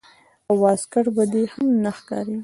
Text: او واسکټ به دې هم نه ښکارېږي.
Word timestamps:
او 0.47 0.53
واسکټ 0.63 1.05
به 1.15 1.23
دې 1.31 1.43
هم 1.53 1.67
نه 1.83 1.91
ښکارېږي. 1.97 2.39